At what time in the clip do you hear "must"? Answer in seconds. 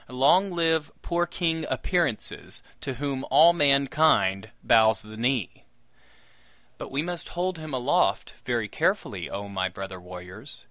7.03-7.29